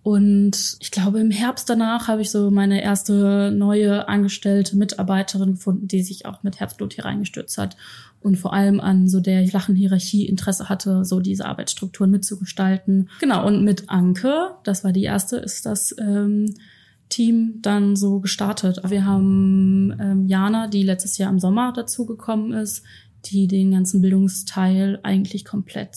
Und 0.01 0.77
ich 0.81 0.91
glaube, 0.91 1.21
im 1.21 1.31
Herbst 1.31 1.69
danach 1.69 2.09
habe 2.09 2.21
ich 2.21 2.29
so 2.29 2.51
meine 2.51 2.83
erste 2.83 3.51
neue 3.51 4.09
angestellte 4.09 4.75
Mitarbeiterin 4.75 5.53
gefunden, 5.53 5.87
die 5.87 6.03
sich 6.03 6.25
auch 6.25 6.43
mit 6.43 6.59
Herzblut 6.59 6.93
hier 6.93 7.05
reingestürzt 7.05 7.57
hat 7.57 7.77
und 8.23 8.37
vor 8.37 8.53
allem 8.53 8.79
an 8.79 9.07
so 9.07 9.19
der 9.19 9.47
flachen 9.47 9.75
Hierarchie 9.75 10.25
Interesse 10.25 10.69
hatte, 10.69 11.05
so 11.05 11.19
diese 11.19 11.45
Arbeitsstrukturen 11.45 12.11
mitzugestalten. 12.11 13.09
Genau, 13.19 13.45
und 13.45 13.63
mit 13.63 13.89
Anke, 13.89 14.51
das 14.63 14.83
war 14.83 14.91
die 14.91 15.03
erste, 15.03 15.37
ist 15.37 15.65
das 15.65 15.95
ähm, 15.99 16.53
Team 17.13 17.59
dann 17.61 17.95
so 17.95 18.19
gestartet. 18.19 18.79
Wir 18.87 19.05
haben 19.05 19.95
ähm, 19.99 20.27
Jana, 20.27 20.67
die 20.67 20.83
letztes 20.83 21.17
Jahr 21.17 21.29
im 21.29 21.39
Sommer 21.39 21.71
dazugekommen 21.71 22.53
ist, 22.53 22.83
die 23.25 23.47
den 23.47 23.71
ganzen 23.71 24.01
Bildungsteil 24.01 24.99
eigentlich 25.03 25.45
komplett 25.45 25.95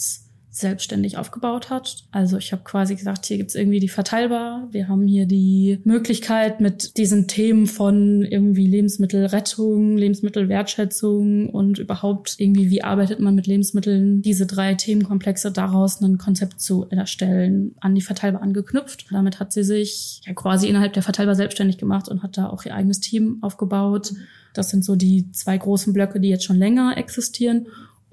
selbstständig 0.56 1.19
aufgebaut 1.19 1.69
hat. 1.69 2.05
Also 2.12 2.38
ich 2.38 2.50
habe 2.53 2.62
quasi 2.64 2.94
gesagt, 2.94 3.26
hier 3.26 3.37
gibt's 3.37 3.55
irgendwie 3.55 3.79
die 3.79 3.91
Verteilbar. 3.91 4.69
Wir 4.70 4.88
haben 4.88 5.06
hier 5.06 5.26
die 5.26 5.81
Möglichkeit 5.85 6.61
mit 6.62 6.97
diesen 6.97 7.29
Themen 7.29 7.67
von 7.67 8.23
irgendwie 8.23 8.67
Lebensmittelrettung, 8.67 9.99
Lebensmittelwertschätzung 9.99 11.50
und 11.50 11.79
überhaupt 11.79 12.37
irgendwie, 12.38 12.70
wie 12.70 12.82
arbeitet 12.82 13.20
man 13.20 13.35
mit 13.35 13.47
Lebensmitteln, 13.47 14.23
diese 14.23 14.47
drei 14.47 14.75
Themenkomplexe 14.75 15.53
daraus 15.53 16.00
ein 16.00 16.17
Konzept 16.17 16.61
zu 16.61 16.87
erstellen, 16.88 17.75
an 17.81 17.94
die 17.94 18.00
Verteilbar 18.00 18.41
angeknüpft. 18.41 19.06
Damit 19.11 19.38
hat 19.38 19.53
sie 19.53 19.62
sich 19.62 20.23
ja 20.25 20.32
quasi 20.32 20.69
innerhalb 20.69 20.94
der 20.94 21.03
Verteilbar 21.03 21.35
selbstständig 21.35 21.76
gemacht 21.76 22.08
und 22.08 22.23
hat 22.23 22.38
da 22.38 22.49
auch 22.49 22.64
ihr 22.64 22.75
eigenes 22.75 23.00
Team 23.00 23.38
aufgebaut. 23.43 24.14
Das 24.55 24.70
sind 24.70 24.87
so 24.87 24.97
die 24.97 25.31
zwei 25.32 25.58
großen 25.58 25.93
Blöcke, 25.93 26.19
die 26.19 26.31
jetzt 26.31 26.44
schon 26.44 26.56
länger 26.56 26.97
existieren. 26.97 27.67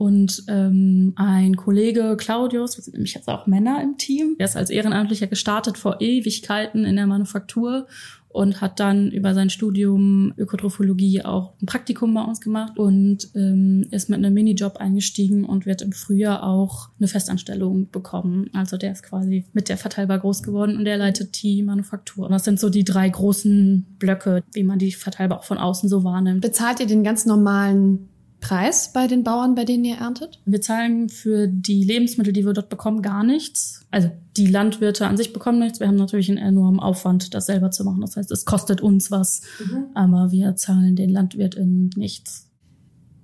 Und 0.04 0.44
ähm, 0.50 1.14
ein 1.16 1.56
Kollege, 1.56 2.18
Claudius, 2.18 2.76
wir 2.76 2.84
sind 2.84 2.96
nämlich 2.96 3.14
jetzt 3.14 3.30
auch 3.30 3.48
Männer 3.48 3.82
im 3.82 3.98
Team, 3.98 4.36
der 4.38 4.48
ist 4.48 4.58
als 4.58 4.70
Ehrenamtlicher 4.70 5.28
gestartet 5.28 5.78
vor 5.78 6.02
Ewigkeiten 6.02 6.84
in 6.84 6.98
der 6.98 7.08
Manufaktur 7.08 7.88
und 8.28 8.60
hat 8.60 8.82
dann 8.82 9.12
über 9.12 9.34
sein 9.34 9.50
Studium 9.50 10.34
Ökotrophologie 10.36 11.24
auch 11.24 11.54
ein 11.62 11.68
Praktikum 11.68 12.14
bei 12.14 12.22
uns 12.22 12.42
gemacht 12.42 12.78
und 12.78 13.30
ähm, 13.34 13.88
ist 13.92 14.10
mit 14.10 14.18
einem 14.18 14.34
Minijob 14.34 14.76
eingestiegen 14.76 15.46
und 15.46 15.66
wird 15.66 15.82
im 15.82 15.94
Frühjahr 15.94 16.44
auch 16.44 16.90
eine 17.00 17.08
Festanstellung 17.08 17.90
bekommen. 17.90 18.50
Also 18.52 18.76
der 18.76 18.92
ist 18.92 19.04
quasi 19.04 19.46
mit 19.54 19.70
der 19.70 19.78
Verteilbar 19.78 20.20
groß 20.20 20.44
geworden 20.44 20.76
und 20.76 20.84
der 20.84 20.98
leitet 20.98 21.42
die 21.44 21.64
Manufaktur. 21.64 22.26
Und 22.26 22.34
das 22.34 22.44
sind 22.44 22.60
so 22.60 22.70
die 22.70 22.84
drei 22.84 23.08
großen 23.08 23.86
Blöcke, 24.00 24.44
wie 24.52 24.64
man 24.64 24.80
die 24.80 24.92
Verteilbar 24.92 25.40
auch 25.40 25.46
von 25.46 25.60
außen 25.60 25.88
so 25.88 26.04
wahrnimmt. 26.04 26.42
Bezahlt 26.42 26.82
ihr 26.82 26.88
den 26.88 27.06
ganz 27.06 27.26
normalen 27.26 28.10
Preis 28.44 28.92
bei 28.92 29.08
den 29.08 29.24
Bauern, 29.24 29.56
bei 29.56 29.64
denen 29.64 29.86
ihr 29.86 29.96
erntet? 29.96 30.42
Wir 30.46 30.60
zahlen 30.60 31.08
für 31.08 31.48
die 31.48 31.84
Lebensmittel, 31.84 32.34
die 32.34 32.46
wir 32.46 32.52
dort 32.52 32.70
bekommen, 32.70 33.02
gar 33.02 33.24
nichts. 33.24 33.86
Also 33.90 34.12
die 34.36 34.48
Landwirte 34.48 35.08
an 35.08 35.16
sich 35.16 35.32
bekommen 35.32 35.60
nichts. 35.60 35.80
Wir 35.80 35.88
haben 35.88 35.96
natürlich 35.96 36.30
einen 36.30 36.40
enormen 36.40 36.82
Aufwand, 36.82 37.34
das 37.34 37.46
selber 37.46 37.72
zu 37.72 37.86
machen. 37.86 38.02
Das 38.02 38.18
heißt, 38.18 38.32
es 38.32 38.44
kostet 38.44 38.82
uns 38.82 39.12
was, 39.12 39.44
mhm. 39.60 39.86
aber 39.94 40.32
wir 40.32 40.58
zahlen 40.58 40.98
den 40.98 41.10
LandwirtInnen 41.10 41.92
nichts. 41.96 42.50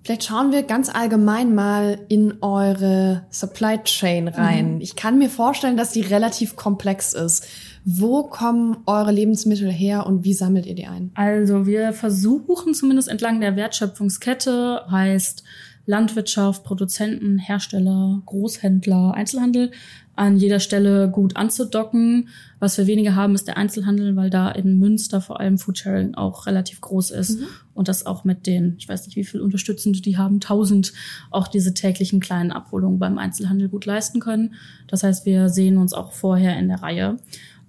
Vielleicht 0.09 0.23
schauen 0.23 0.51
wir 0.51 0.63
ganz 0.63 0.89
allgemein 0.89 1.53
mal 1.53 1.99
in 2.07 2.41
eure 2.41 3.27
Supply 3.29 3.77
Chain 3.83 4.27
rein. 4.27 4.73
Mhm. 4.73 4.81
Ich 4.81 4.95
kann 4.95 5.19
mir 5.19 5.29
vorstellen, 5.29 5.77
dass 5.77 5.91
die 5.91 6.01
relativ 6.01 6.55
komplex 6.55 7.13
ist. 7.13 7.45
Wo 7.85 8.23
kommen 8.23 8.77
eure 8.87 9.11
Lebensmittel 9.11 9.71
her 9.71 10.07
und 10.07 10.23
wie 10.23 10.33
sammelt 10.33 10.65
ihr 10.65 10.73
die 10.73 10.87
ein? 10.87 11.11
Also 11.13 11.67
wir 11.67 11.93
versuchen 11.93 12.73
zumindest 12.73 13.07
entlang 13.07 13.39
der 13.39 13.55
Wertschöpfungskette, 13.55 14.81
heißt 14.89 15.43
Landwirtschaft, 15.89 16.63
Produzenten, 16.63 17.39
Hersteller, 17.39 18.21
Großhändler, 18.27 19.15
Einzelhandel, 19.15 19.71
an 20.15 20.37
jeder 20.37 20.59
Stelle 20.59 21.09
gut 21.09 21.35
anzudocken. 21.35 22.29
Was 22.59 22.77
wir 22.77 22.85
weniger 22.85 23.15
haben, 23.15 23.33
ist 23.33 23.47
der 23.47 23.57
Einzelhandel, 23.57 24.15
weil 24.15 24.29
da 24.29 24.51
in 24.51 24.77
Münster 24.77 25.19
vor 25.19 25.39
allem 25.39 25.57
Foodsharing 25.57 26.13
auch 26.13 26.45
relativ 26.45 26.79
groß 26.79 27.09
ist 27.09 27.39
mhm. 27.39 27.47
und 27.73 27.87
das 27.87 28.05
auch 28.05 28.23
mit 28.23 28.45
den, 28.45 28.75
ich 28.77 28.87
weiß 28.87 29.07
nicht, 29.07 29.15
wie 29.15 29.23
viel 29.23 29.41
Unterstützende 29.41 29.99
die 29.99 30.15
haben, 30.15 30.39
tausend 30.39 30.93
auch 31.31 31.47
diese 31.47 31.73
täglichen 31.73 32.19
kleinen 32.19 32.51
Abholungen 32.51 32.99
beim 32.99 33.17
Einzelhandel 33.17 33.67
gut 33.67 33.87
leisten 33.87 34.19
können. 34.19 34.53
Das 34.85 35.01
heißt, 35.01 35.25
wir 35.25 35.49
sehen 35.49 35.79
uns 35.79 35.93
auch 35.93 36.11
vorher 36.11 36.59
in 36.59 36.67
der 36.67 36.83
Reihe. 36.83 37.17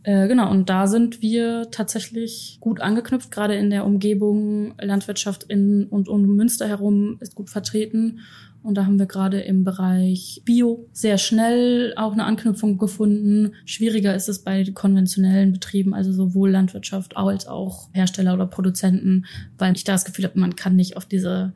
Äh, 0.03 0.29
genau, 0.29 0.51
und 0.51 0.71
da 0.71 0.87
sind 0.87 1.21
wir 1.21 1.71
tatsächlich 1.71 2.57
gut 2.61 2.81
angeknüpft, 2.81 3.31
gerade 3.31 3.55
in 3.55 3.71
der 3.71 3.85
Umgebung 3.85 4.75
Landwirtschaft 4.81 5.45
in 5.45 5.85
und 5.85 6.09
um 6.09 6.37
Münster 6.37 6.67
herum 6.67 7.19
ist 7.21 7.35
gut 7.35 7.51
vertreten. 7.51 8.21
Und 8.63 8.75
da 8.75 8.85
haben 8.85 8.99
wir 8.99 9.07
gerade 9.07 9.41
im 9.41 9.65
Bereich 9.65 10.43
Bio 10.45 10.87
sehr 10.93 11.17
schnell 11.17 11.95
auch 11.97 12.13
eine 12.13 12.25
Anknüpfung 12.25 12.77
gefunden. 12.77 13.53
Schwieriger 13.65 14.15
ist 14.15 14.29
es 14.29 14.41
bei 14.41 14.65
konventionellen 14.75 15.53
Betrieben, 15.53 15.95
also 15.95 16.13
sowohl 16.13 16.51
Landwirtschaft 16.51 17.17
als 17.17 17.47
auch 17.47 17.89
Hersteller 17.93 18.35
oder 18.35 18.47
Produzenten, 18.47 19.25
weil 19.57 19.75
ich 19.75 19.85
da 19.85 19.93
das 19.93 20.05
Gefühl 20.05 20.27
habe, 20.27 20.39
man 20.39 20.57
kann 20.57 20.77
nicht 20.77 20.99
auf 20.99 21.07
diese 21.07 21.55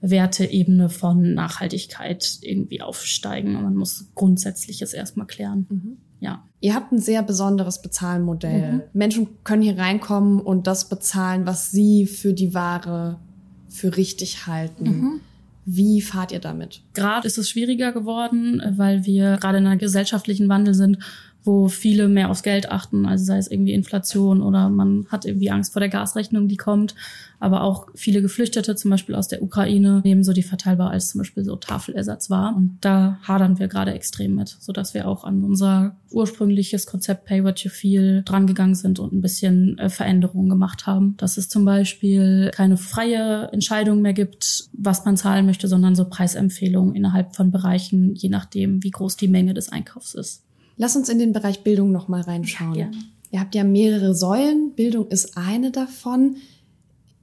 Werteebene 0.00 0.88
von 0.88 1.34
Nachhaltigkeit 1.34 2.38
irgendwie 2.40 2.80
aufsteigen. 2.80 3.52
Man 3.52 3.76
muss 3.76 4.08
Grundsätzliches 4.14 4.94
erstmal 4.94 5.26
klären. 5.26 5.66
Mhm. 5.68 5.96
Ja. 6.20 6.44
Ihr 6.60 6.74
habt 6.74 6.92
ein 6.92 6.98
sehr 6.98 7.22
besonderes 7.22 7.80
Bezahlmodell. 7.80 8.72
Mhm. 8.72 8.82
Menschen 8.92 9.28
können 9.44 9.62
hier 9.62 9.78
reinkommen 9.78 10.40
und 10.40 10.66
das 10.66 10.88
bezahlen, 10.88 11.46
was 11.46 11.70
sie 11.70 12.06
für 12.06 12.34
die 12.34 12.54
Ware 12.54 13.18
für 13.68 13.96
richtig 13.96 14.46
halten. 14.46 14.84
Mhm. 14.84 15.20
Wie 15.64 16.00
fahrt 16.02 16.32
ihr 16.32 16.40
damit? 16.40 16.82
Gerade 16.94 17.26
ist 17.26 17.38
es 17.38 17.48
schwieriger 17.48 17.92
geworden, 17.92 18.62
weil 18.76 19.06
wir 19.06 19.36
gerade 19.36 19.58
in 19.58 19.66
einer 19.66 19.76
gesellschaftlichen 19.76 20.48
Wandel 20.48 20.74
sind 20.74 20.98
wo 21.44 21.68
viele 21.68 22.08
mehr 22.08 22.30
aufs 22.30 22.42
Geld 22.42 22.70
achten, 22.70 23.06
also 23.06 23.24
sei 23.24 23.38
es 23.38 23.50
irgendwie 23.50 23.72
Inflation 23.72 24.42
oder 24.42 24.68
man 24.68 25.06
hat 25.08 25.24
irgendwie 25.24 25.50
Angst 25.50 25.72
vor 25.72 25.80
der 25.80 25.88
Gasrechnung, 25.88 26.48
die 26.48 26.56
kommt. 26.56 26.94
Aber 27.42 27.62
auch 27.62 27.88
viele 27.94 28.20
Geflüchtete, 28.20 28.76
zum 28.76 28.90
Beispiel 28.90 29.14
aus 29.14 29.28
der 29.28 29.42
Ukraine, 29.42 30.02
nehmen 30.04 30.22
so 30.22 30.34
die 30.34 30.42
verteilbar 30.42 30.90
als 30.90 31.08
zum 31.08 31.20
Beispiel 31.20 31.42
so 31.42 31.56
Tafelersatz 31.56 32.28
war. 32.28 32.54
Und 32.54 32.76
da 32.82 33.18
hadern 33.22 33.58
wir 33.58 33.66
gerade 33.66 33.94
extrem 33.94 34.34
mit, 34.34 34.58
sodass 34.60 34.92
wir 34.92 35.08
auch 35.08 35.24
an 35.24 35.42
unser 35.42 35.96
ursprüngliches 36.10 36.86
Konzept 36.86 37.24
Pay 37.24 37.42
What 37.42 37.60
You 37.60 37.70
Feel 37.70 38.22
drangegangen 38.26 38.74
sind 38.74 38.98
und 38.98 39.14
ein 39.14 39.22
bisschen 39.22 39.78
äh, 39.78 39.88
Veränderungen 39.88 40.50
gemacht 40.50 40.86
haben. 40.86 41.16
Dass 41.16 41.38
es 41.38 41.48
zum 41.48 41.64
Beispiel 41.64 42.50
keine 42.52 42.76
freie 42.76 43.48
Entscheidung 43.52 44.02
mehr 44.02 44.12
gibt, 44.12 44.68
was 44.74 45.06
man 45.06 45.16
zahlen 45.16 45.46
möchte, 45.46 45.66
sondern 45.66 45.94
so 45.94 46.04
Preisempfehlungen 46.04 46.94
innerhalb 46.94 47.34
von 47.34 47.50
Bereichen, 47.50 48.14
je 48.14 48.28
nachdem, 48.28 48.82
wie 48.82 48.90
groß 48.90 49.16
die 49.16 49.28
Menge 49.28 49.54
des 49.54 49.70
Einkaufs 49.70 50.14
ist. 50.14 50.44
Lass 50.80 50.96
uns 50.96 51.10
in 51.10 51.18
den 51.18 51.34
Bereich 51.34 51.62
Bildung 51.62 51.92
noch 51.92 52.08
mal 52.08 52.22
reinschauen. 52.22 52.74
Ja, 52.74 52.90
Ihr 53.30 53.40
habt 53.40 53.54
ja 53.54 53.64
mehrere 53.64 54.14
Säulen. 54.14 54.72
Bildung 54.74 55.08
ist 55.08 55.36
eine 55.36 55.70
davon. 55.70 56.36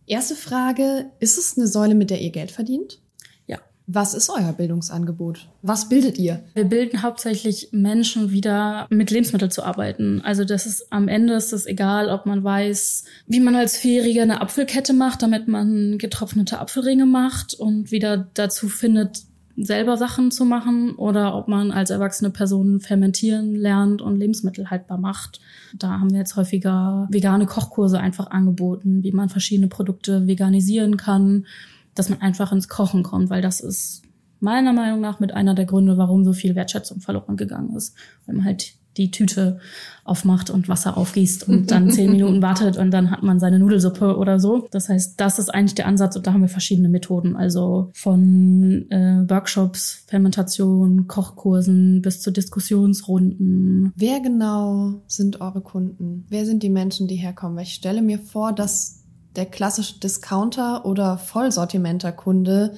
Erste 0.06 0.36
Frage, 0.36 1.08
ist 1.20 1.40
es 1.40 1.58
eine 1.58 1.66
Säule, 1.66 1.96
mit 1.96 2.12
der 2.12 2.22
ihr 2.22 2.30
Geld 2.30 2.52
verdient? 2.52 3.00
Ja. 3.48 3.58
Was 3.88 4.14
ist 4.14 4.30
euer 4.30 4.54
Bildungsangebot? 4.54 5.50
Was 5.64 5.90
bildet 5.90 6.20
ihr? 6.20 6.44
Wir 6.54 6.66
bilden 6.66 7.02
hauptsächlich 7.02 7.70
Menschen 7.72 8.30
wieder 8.30 8.86
mit 8.92 9.10
Lebensmitteln 9.10 9.50
zu 9.50 9.64
arbeiten. 9.64 10.22
Also 10.22 10.46
das 10.46 10.68
ist 10.68 10.94
am 10.94 11.08
Ende 11.08 11.34
ist 11.34 11.52
es 11.52 11.66
egal, 11.66 12.10
ob 12.10 12.28
man 12.28 12.44
weiß, 12.44 13.06
wie 13.26 13.40
man 13.40 13.56
als 13.56 13.76
Vierjähriger 13.76 14.22
eine 14.22 14.40
Apfelkette 14.40 14.94
macht, 14.94 15.24
damit 15.24 15.48
man 15.48 15.98
getrocknete 15.98 16.60
Apfelringe 16.60 17.08
macht 17.08 17.56
und 17.56 17.90
wieder 17.90 18.30
dazu 18.36 18.70
findet, 18.70 19.24
selber 19.58 19.98
Sachen 19.98 20.30
zu 20.30 20.46
machen 20.46 20.94
oder 20.96 21.36
ob 21.36 21.48
man 21.48 21.72
als 21.72 21.90
erwachsene 21.90 22.30
Person 22.30 22.80
fermentieren 22.80 23.56
lernt 23.56 24.02
und 24.02 24.18
Lebensmittel 24.18 24.70
haltbar 24.70 25.00
macht. 25.00 25.40
Da 25.76 26.00
haben 26.00 26.12
wir 26.12 26.20
jetzt 26.20 26.36
häufiger 26.36 27.08
vegane 27.10 27.48
Kochkurse 27.48 28.00
einfach 28.00 28.28
angeboten, 28.28 29.04
wie 29.04 29.12
man 29.12 29.30
verschiedene 29.30 29.68
Produkte 29.68 30.28
veganisieren 30.28 30.96
kann, 30.96 31.48
dass 31.96 32.10
man 32.10 32.22
einfach 32.22 32.52
ins 32.52 32.70
Kochen 32.70 33.02
kommt, 33.02 33.32
weil 33.32 33.42
das 33.42 33.60
ist 33.60 34.04
meiner 34.40 34.74
Meinung 34.74 35.02
nach 35.02 35.20
mit 35.20 35.34
einer 35.34 35.56
der 35.56 35.66
Gründe, 35.66 35.98
warum 35.98 36.24
so 36.24 36.34
viel 36.34 36.56
Wertschätzung 36.56 37.02
verloren 37.02 37.38
gegangen 37.38 37.76
ist. 37.76 37.96
Weil 38.26 38.36
man 38.36 38.46
halt 38.46 38.74
die 38.98 39.12
Tüte 39.12 39.60
aufmacht 40.04 40.50
und 40.50 40.70
Wasser 40.70 40.98
aufgießt 40.98 41.48
und 41.48 41.72
dann 41.72 41.92
zehn 41.92 42.12
Minuten 42.12 42.42
wartet 42.42 42.77
und 42.77 42.92
dann 42.92 43.12
hat 43.12 43.24
man 43.24 43.39
seine 43.39 43.60
Nudelsuppe 43.60 44.18
oder 44.18 44.39
so. 44.39 44.68
Das 44.72 44.89
heißt, 44.89 45.20
das 45.20 45.38
ist 45.39 45.50
eigentlich 45.50 45.75
der 45.75 45.88
Ansatz 45.88 46.16
und 46.16 46.25
da 46.25 46.34
haben 46.34 46.42
wir 46.42 46.50
verschiedene 46.50 46.89
Methoden. 46.89 47.36
Also 47.36 47.89
von 47.94 48.89
äh, 48.89 49.30
Workshops, 49.30 50.04
Fermentation, 50.08 51.08
Kochkursen 51.08 52.01
bis 52.01 52.22
zu 52.22 52.32
Diskussionsrunden. 52.32 53.94
Wer 53.96 54.22
genau 54.22 55.01
sind 55.08 55.42
eure 55.42 55.62
Kunden? 55.62 56.25
Wer 56.30 56.46
sind 56.46 56.63
die 56.63 56.70
Menschen, 56.70 57.08
die 57.08 57.16
herkommen? 57.16 57.58
Weil 57.58 57.63
ich 57.63 57.74
stelle 57.74 58.01
mir 58.01 58.20
vor, 58.20 58.54
dass 58.54 59.04
der 59.36 59.46
klassische 59.46 60.00
Discounter 60.00 60.86
oder 60.86 61.18
Vollsortimenter 61.18 62.12
Kunde 62.12 62.74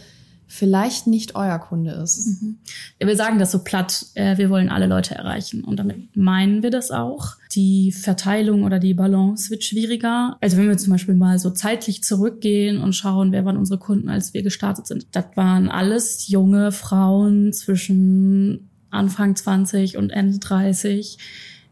vielleicht 0.49 1.05
nicht 1.05 1.35
euer 1.35 1.59
Kunde 1.59 1.91
ist. 1.91 2.41
Mhm. 2.41 2.57
Wir 2.97 3.15
sagen 3.15 3.37
das 3.37 3.51
so 3.51 3.63
platt, 3.63 4.07
äh, 4.15 4.37
wir 4.37 4.49
wollen 4.49 4.69
alle 4.69 4.87
Leute 4.87 5.13
erreichen 5.13 5.63
und 5.63 5.77
damit 5.77 6.17
meinen 6.17 6.63
wir 6.63 6.71
das 6.71 6.89
auch. 6.89 7.35
Die 7.53 7.91
Verteilung 7.91 8.63
oder 8.63 8.79
die 8.79 8.95
Balance 8.95 9.51
wird 9.51 9.63
schwieriger. 9.63 10.37
Also 10.41 10.57
wenn 10.57 10.67
wir 10.67 10.77
zum 10.77 10.91
Beispiel 10.91 11.13
mal 11.13 11.37
so 11.37 11.51
zeitlich 11.51 12.03
zurückgehen 12.03 12.81
und 12.81 12.93
schauen, 12.93 13.31
wer 13.31 13.45
waren 13.45 13.57
unsere 13.57 13.79
Kunden, 13.79 14.09
als 14.09 14.33
wir 14.33 14.41
gestartet 14.41 14.87
sind. 14.87 15.05
Das 15.11 15.25
waren 15.35 15.69
alles 15.69 16.27
junge 16.27 16.71
Frauen 16.71 17.53
zwischen 17.53 18.69
Anfang 18.89 19.35
20 19.35 19.97
und 19.97 20.09
Ende 20.09 20.39
30 20.39 21.19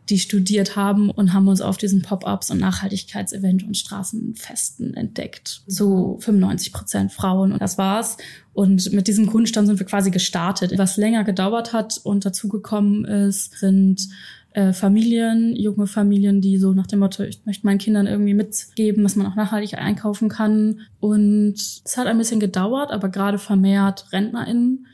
die 0.10 0.20
studiert 0.20 0.76
haben 0.76 1.10
und 1.10 1.34
haben 1.34 1.48
uns 1.48 1.62
auf 1.62 1.78
diesen 1.78 2.02
Pop-ups 2.02 2.50
und 2.50 2.60
Nachhaltigkeitsevent 2.60 3.64
und 3.64 3.76
Straßenfesten 3.76 4.94
entdeckt. 4.96 5.62
Zu 5.68 6.18
95 6.20 6.72
Prozent 6.74 7.12
Frauen 7.12 7.52
und 7.52 7.62
das 7.62 7.78
war's. 7.78 8.18
Und 8.54 8.92
mit 8.94 9.08
diesem 9.08 9.28
Kundenstand 9.28 9.68
sind 9.68 9.80
wir 9.80 9.86
quasi 9.86 10.12
gestartet. 10.12 10.78
Was 10.78 10.98
länger 10.98 11.24
gedauert 11.24 11.74
hat 11.74 12.00
und 12.04 12.26
dazugekommen 12.26 13.06
ist, 13.06 13.60
sind 13.60 14.08
äh, 14.54 14.74
Familien, 14.74 15.56
junge 15.56 15.86
Familien, 15.86 16.42
die 16.42 16.58
so 16.58 16.74
nach 16.74 16.88
dem 16.88 17.00
Motto, 17.00 17.24
ich 17.24 17.46
möchte 17.46 17.66
meinen 17.68 17.78
Kindern 17.78 18.08
irgendwie 18.08 18.34
mitgeben, 18.34 19.04
dass 19.04 19.16
man 19.16 19.28
auch 19.28 19.36
nachhaltig 19.36 19.78
einkaufen 19.78 20.30
kann. 20.30 20.80
Und 21.00 21.56
es 21.56 21.98
hat 21.98 22.08
ein 22.08 22.18
bisschen 22.18 22.40
gedauert, 22.40 22.92
aber 22.92 23.10
gerade 23.10 23.38
vermehrt 23.38 24.08
RentnerInnen, 24.12 24.88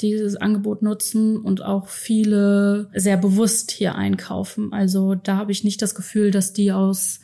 dieses 0.00 0.36
Angebot 0.36 0.82
nutzen 0.82 1.38
und 1.38 1.62
auch 1.62 1.88
viele 1.88 2.90
sehr 2.94 3.16
bewusst 3.16 3.70
hier 3.70 3.94
einkaufen. 3.94 4.72
Also 4.72 5.14
da 5.14 5.36
habe 5.36 5.52
ich 5.52 5.64
nicht 5.64 5.82
das 5.82 5.94
Gefühl, 5.94 6.30
dass 6.30 6.52
die 6.52 6.72
aus 6.72 7.20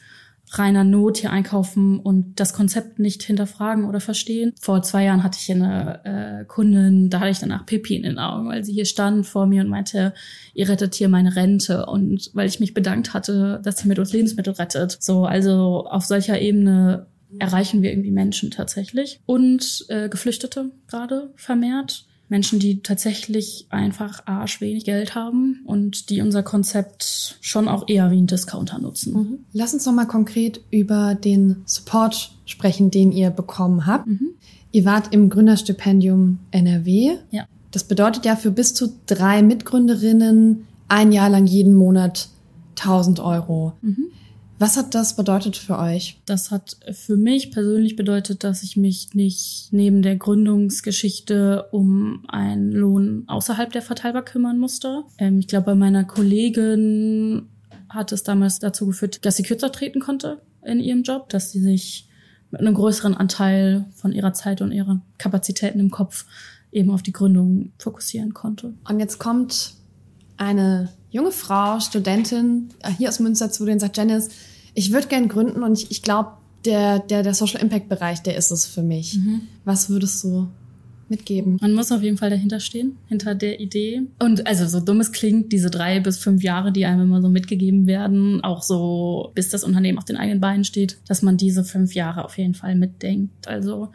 reiner 0.50 0.84
Not 0.84 1.18
hier 1.18 1.30
einkaufen 1.30 1.98
und 1.98 2.38
das 2.38 2.52
Konzept 2.52 2.98
nicht 2.98 3.22
hinterfragen 3.22 3.84
oder 3.84 4.00
verstehen. 4.00 4.52
Vor 4.60 4.82
zwei 4.82 5.04
Jahren 5.04 5.22
hatte 5.22 5.38
ich 5.40 5.50
eine 5.50 6.04
äh, 6.04 6.44
Kundin, 6.44 7.10
da 7.10 7.20
hatte 7.20 7.30
ich 7.30 7.38
danach 7.38 7.66
Pipi 7.66 7.96
in 7.96 8.02
den 8.02 8.18
Augen, 8.18 8.48
weil 8.48 8.64
sie 8.64 8.72
hier 8.72 8.84
stand 8.84 9.26
vor 9.26 9.46
mir 9.46 9.62
und 9.62 9.68
meinte, 9.68 10.12
ihr 10.52 10.68
rettet 10.68 10.94
hier 10.94 11.08
meine 11.08 11.34
Rente 11.34 11.86
und 11.86 12.30
weil 12.34 12.48
ich 12.48 12.60
mich 12.60 12.74
bedankt 12.74 13.14
hatte, 13.14 13.60
dass 13.64 13.78
sie 13.78 13.88
mit 13.88 13.98
uns 13.98 14.12
Lebensmittel 14.12 14.54
rettet. 14.54 14.96
So, 15.00 15.24
also 15.24 15.86
auf 15.88 16.04
solcher 16.04 16.40
Ebene 16.40 17.06
erreichen 17.38 17.82
wir 17.82 17.90
irgendwie 17.90 18.12
Menschen 18.12 18.50
tatsächlich 18.50 19.20
und 19.26 19.86
äh, 19.88 20.08
Geflüchtete 20.08 20.70
gerade 20.86 21.32
vermehrt 21.34 22.06
Menschen, 22.28 22.58
die 22.58 22.80
tatsächlich 22.80 23.66
einfach 23.70 24.26
arschwenig 24.26 24.84
Geld 24.84 25.14
haben 25.14 25.60
und 25.66 26.10
die 26.10 26.22
unser 26.22 26.42
Konzept 26.42 27.36
schon 27.40 27.68
auch 27.68 27.88
eher 27.88 28.10
wie 28.10 28.20
ein 28.20 28.26
Discounter 28.26 28.78
nutzen. 28.78 29.12
Mhm. 29.12 29.38
Lass 29.52 29.74
uns 29.74 29.84
noch 29.86 29.92
mal 29.92 30.06
konkret 30.06 30.60
über 30.70 31.14
den 31.14 31.62
Support 31.66 32.32
sprechen, 32.46 32.90
den 32.90 33.12
ihr 33.12 33.30
bekommen 33.30 33.86
habt. 33.86 34.06
Mhm. 34.06 34.30
Ihr 34.72 34.84
wart 34.84 35.12
im 35.12 35.28
Gründerstipendium 35.28 36.38
NRW. 36.50 37.18
Ja. 37.30 37.46
Das 37.70 37.84
bedeutet 37.84 38.24
ja 38.24 38.36
für 38.36 38.50
bis 38.50 38.74
zu 38.74 38.92
drei 39.06 39.42
Mitgründerinnen 39.42 40.66
ein 40.88 41.12
Jahr 41.12 41.28
lang 41.28 41.46
jeden 41.46 41.74
Monat 41.74 42.28
1000 42.78 43.20
Euro. 43.20 43.74
Mhm. 43.82 44.06
Was 44.58 44.76
hat 44.76 44.94
das 44.94 45.16
bedeutet 45.16 45.56
für 45.56 45.78
euch? 45.78 46.20
Das 46.26 46.50
hat 46.50 46.76
für 46.92 47.16
mich 47.16 47.50
persönlich 47.50 47.96
bedeutet, 47.96 48.44
dass 48.44 48.62
ich 48.62 48.76
mich 48.76 49.12
nicht 49.14 49.68
neben 49.72 50.00
der 50.02 50.16
Gründungsgeschichte 50.16 51.66
um 51.72 52.24
einen 52.28 52.70
Lohn 52.70 53.24
außerhalb 53.26 53.72
der 53.72 53.82
Verteilbar 53.82 54.24
kümmern 54.24 54.58
musste. 54.58 55.02
Ähm, 55.18 55.40
ich 55.40 55.48
glaube, 55.48 55.66
bei 55.66 55.74
meiner 55.74 56.04
Kollegin 56.04 57.48
hat 57.88 58.12
es 58.12 58.22
damals 58.22 58.60
dazu 58.60 58.86
geführt, 58.86 59.24
dass 59.24 59.36
sie 59.36 59.42
kürzer 59.42 59.72
treten 59.72 60.00
konnte 60.00 60.40
in 60.64 60.80
ihrem 60.80 61.02
Job, 61.02 61.28
dass 61.28 61.52
sie 61.52 61.60
sich 61.60 62.08
mit 62.50 62.60
einem 62.60 62.74
größeren 62.74 63.14
Anteil 63.14 63.86
von 63.94 64.12
ihrer 64.12 64.32
Zeit 64.32 64.60
und 64.60 64.70
ihren 64.70 65.02
Kapazitäten 65.18 65.80
im 65.80 65.90
Kopf 65.90 66.26
eben 66.70 66.90
auf 66.90 67.02
die 67.02 67.12
Gründung 67.12 67.72
fokussieren 67.78 68.34
konnte. 68.34 68.74
Und 68.88 69.00
jetzt 69.00 69.18
kommt 69.18 69.74
eine 70.36 70.90
junge 71.10 71.32
Frau, 71.32 71.80
Studentin 71.80 72.70
äh, 72.80 72.90
hier 72.90 73.08
aus 73.08 73.20
Münster 73.20 73.50
zu 73.50 73.64
dir 73.64 73.72
und 73.72 73.80
sagt, 73.80 73.96
Janice, 73.96 74.28
ich 74.74 74.92
würde 74.92 75.08
gern 75.08 75.28
gründen 75.28 75.62
und 75.62 75.78
ich, 75.78 75.90
ich 75.90 76.02
glaube, 76.02 76.32
der, 76.64 76.98
der, 76.98 77.22
der 77.22 77.34
Social 77.34 77.60
Impact 77.60 77.88
Bereich, 77.88 78.22
der 78.22 78.36
ist 78.36 78.50
es 78.50 78.66
für 78.66 78.82
mich. 78.82 79.16
Mhm. 79.16 79.42
Was 79.64 79.90
würdest 79.90 80.24
du 80.24 80.48
mitgeben? 81.08 81.58
Man 81.60 81.74
muss 81.74 81.92
auf 81.92 82.02
jeden 82.02 82.16
Fall 82.16 82.30
dahinter 82.30 82.60
stehen, 82.60 82.96
hinter 83.06 83.34
der 83.34 83.60
Idee. 83.60 84.02
Und 84.18 84.46
also 84.46 84.66
so 84.66 84.80
dumm 84.80 85.00
es 85.00 85.12
klingt, 85.12 85.52
diese 85.52 85.70
drei 85.70 86.00
bis 86.00 86.18
fünf 86.18 86.42
Jahre, 86.42 86.72
die 86.72 86.86
einem 86.86 87.02
immer 87.02 87.20
so 87.20 87.28
mitgegeben 87.28 87.86
werden, 87.86 88.42
auch 88.42 88.62
so 88.62 89.30
bis 89.34 89.50
das 89.50 89.64
Unternehmen 89.64 89.98
auf 89.98 90.04
den 90.04 90.16
eigenen 90.16 90.40
Beinen 90.40 90.64
steht, 90.64 90.98
dass 91.06 91.22
man 91.22 91.36
diese 91.36 91.64
fünf 91.64 91.94
Jahre 91.94 92.24
auf 92.24 92.38
jeden 92.38 92.54
Fall 92.54 92.74
mitdenkt. 92.74 93.46
Also 93.46 93.90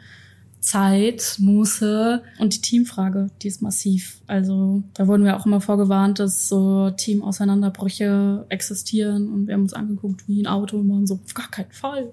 Zeit, 0.60 1.36
Muße 1.38 2.22
und 2.38 2.54
die 2.54 2.60
Teamfrage, 2.60 3.30
die 3.42 3.48
ist 3.48 3.62
massiv. 3.62 4.20
Also 4.26 4.82
da 4.94 5.06
wurden 5.06 5.24
wir 5.24 5.36
auch 5.36 5.46
immer 5.46 5.60
vorgewarnt, 5.60 6.18
dass 6.18 6.48
so 6.48 6.90
Teamauseinanderbrüche 6.90 8.44
existieren 8.48 9.32
und 9.32 9.46
wir 9.46 9.54
haben 9.54 9.62
uns 9.62 9.74
angeguckt 9.74 10.28
wie 10.28 10.42
ein 10.42 10.46
Auto 10.46 10.78
und 10.78 10.88
waren 10.90 11.06
so, 11.06 11.18
auf 11.24 11.34
gar 11.34 11.50
keinen 11.50 11.72
Fall. 11.72 12.12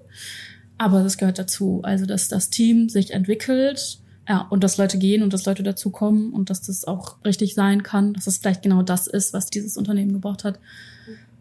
Aber 0.78 1.02
das 1.02 1.18
gehört 1.18 1.38
dazu. 1.38 1.80
Also 1.82 2.06
dass 2.06 2.28
das 2.28 2.50
Team 2.50 2.88
sich 2.88 3.12
entwickelt, 3.12 4.00
Ja, 4.28 4.46
und 4.50 4.62
dass 4.62 4.76
Leute 4.76 4.98
gehen 4.98 5.22
und 5.22 5.32
dass 5.32 5.46
Leute 5.46 5.62
dazukommen 5.62 6.32
und 6.32 6.50
dass 6.50 6.60
das 6.62 6.84
auch 6.84 7.16
richtig 7.24 7.54
sein 7.54 7.82
kann, 7.82 8.12
dass 8.12 8.26
es 8.26 8.38
vielleicht 8.38 8.62
genau 8.62 8.82
das 8.82 9.06
ist, 9.06 9.32
was 9.32 9.48
dieses 9.50 9.76
Unternehmen 9.76 10.12
gebraucht 10.12 10.44
hat 10.44 10.58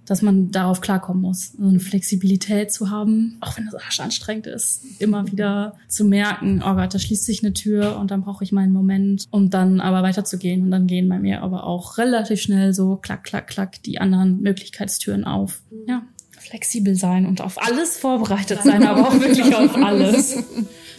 dass 0.08 0.22
man 0.22 0.52
darauf 0.52 0.82
klarkommen 0.82 1.22
muss, 1.22 1.52
so 1.52 1.68
eine 1.68 1.80
Flexibilität 1.80 2.72
zu 2.72 2.90
haben, 2.90 3.38
auch 3.42 3.58
wenn 3.58 3.68
es 3.68 3.76
arsch 3.76 4.00
anstrengend 4.00 4.48
ist, 4.48 4.82
immer 5.00 5.30
wieder 5.30 5.76
zu 5.88 6.06
merken, 6.06 6.64
oh 6.66 6.74
Gott, 6.74 6.94
da 6.94 7.00
schließt 7.00 7.26
sich 7.26 7.44
eine 7.44 7.54
Tür 7.54 7.98
und 8.00 8.10
dann 8.10 8.22
brauche 8.22 8.44
ich 8.44 8.52
meinen 8.52 8.72
Moment, 8.72 9.26
um 9.32 9.50
dann 9.50 9.82
aber 9.82 10.04
weiterzugehen 10.04 10.64
und 10.64 10.72
dann 10.72 10.88
gehen 10.88 11.10
bei 11.10 11.20
mir 11.20 11.44
aber 11.44 11.66
auch 11.66 11.98
relativ 11.98 12.42
schnell 12.42 12.74
so 12.74 12.96
klack, 12.96 13.26
klack, 13.26 13.48
klack 13.48 13.84
die 13.84 14.00
anderen 14.00 14.42
Möglichkeitstüren 14.42 15.26
auf. 15.26 15.62
Ja, 15.88 16.04
flexibel 16.40 16.96
sein 16.96 17.26
und 17.26 17.42
auf 17.42 17.62
alles 17.62 17.98
vorbereitet 17.98 18.62
sein, 18.64 18.88
aber 18.88 19.10
auch 19.10 19.20
wirklich 19.20 19.54
auf 19.54 19.76
alles. 19.76 20.44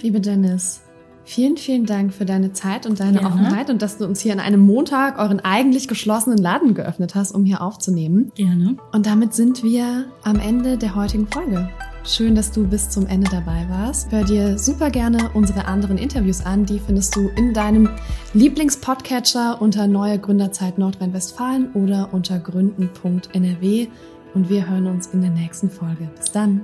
Liebe 0.03 0.21
Dennis, 0.21 0.83
Vielen, 1.29 1.59
vielen 1.59 1.85
Dank 1.85 2.15
für 2.15 2.25
deine 2.25 2.55
Zeit 2.55 2.87
und 2.87 3.01
deine 3.01 3.19
Gerne. 3.19 3.27
Offenheit 3.29 3.69
und 3.69 3.83
dass 3.83 3.99
du 3.99 4.07
uns 4.07 4.21
hier 4.21 4.33
an 4.33 4.41
einem 4.41 4.61
Montag 4.61 5.19
euren 5.19 5.41
eigentlich 5.41 5.87
geschlossenen 5.87 6.39
Laden 6.39 6.73
geöffnet 6.73 7.15
hast, 7.15 7.33
um 7.33 7.45
hier 7.45 7.61
aufzunehmen. 7.61 8.33
Gerne. 8.35 8.79
Und 8.93 9.05
damit 9.05 9.35
sind 9.35 9.63
wir 9.63 10.07
am 10.23 10.41
Ende 10.41 10.79
der 10.79 10.95
heutigen 10.95 11.27
Folge. 11.27 11.69
Schön, 12.03 12.35
dass 12.35 12.51
du 12.51 12.67
bis 12.67 12.89
zum 12.89 13.07
Ende 13.07 13.29
dabei 13.31 13.67
warst. 13.69 14.11
Hör 14.11 14.25
dir 14.25 14.59
super 14.59 14.89
gerne 14.89 15.31
unsere 15.35 15.67
anderen 15.67 15.99
Interviews 15.99 16.41
an. 16.47 16.65
Die 16.65 16.79
findest 16.79 17.15
du 17.15 17.29
in 17.37 17.53
deinem 17.53 17.91
Lieblingspodcatcher 18.33 19.61
unter 19.61 19.87
Neue 19.87 20.19
Gründerzeit 20.19 20.79
Nordrhein-Westfalen 20.79 21.73
oder 21.75 22.09
unter 22.13 22.39
gründen.nrw. 22.39 23.87
Und 24.33 24.49
wir 24.49 24.67
hören 24.67 24.87
uns 24.87 25.09
in 25.09 25.21
der 25.21 25.31
nächsten 25.31 25.69
Folge. 25.69 26.09
Bis 26.17 26.33
dann. 26.33 26.63